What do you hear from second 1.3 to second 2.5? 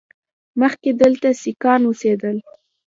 سیکان اوسېدل